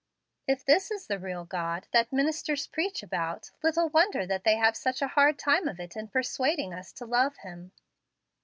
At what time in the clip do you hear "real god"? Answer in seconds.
1.19-1.85